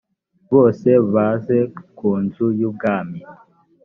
[0.51, 1.57] bose baze
[1.97, 3.19] ku nzu y ubwami